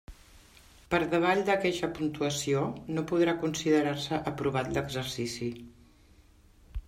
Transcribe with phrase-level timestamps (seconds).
[0.93, 2.63] Per davall d'aqueixa puntuació,
[2.97, 5.51] no podrà considerar-se aprovat l'exercici.